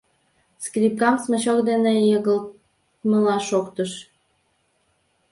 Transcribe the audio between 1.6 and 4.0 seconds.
дене йыгалтымыла шоктыш.